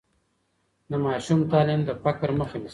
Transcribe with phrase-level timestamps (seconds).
[0.89, 2.69] د ماشوم تعلیم د فقر مخه نیسي.